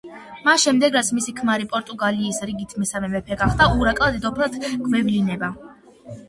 [0.45, 5.53] მას შემდეგ, რაც მისი ქმარი პორტუგალიის რიგით მესამე მეფე გახდა, ურაკა დედოფლად გვევლინება.